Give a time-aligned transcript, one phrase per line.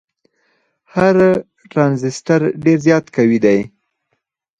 [0.95, 1.15] هر
[1.71, 3.59] ټرانزیسټر ډیر زیات قوي دی.